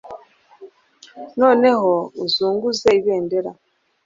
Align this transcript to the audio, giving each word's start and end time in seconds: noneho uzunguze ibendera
noneho 1.39 1.91
uzunguze 2.23 2.87
ibendera 2.99 3.51